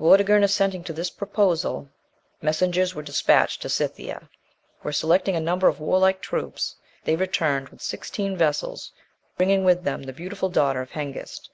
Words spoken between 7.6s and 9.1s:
with sixteen vessels,